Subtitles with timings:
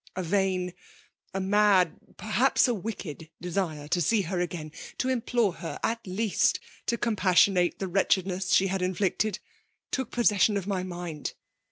[0.15, 0.73] A vain,
[1.31, 6.59] a mad, perhaps a wicked desire, to see her again, to implore her at least
[6.87, 9.37] to compassionate the wretchedness she had inflicted,
[9.91, 11.35] took possession of my mind.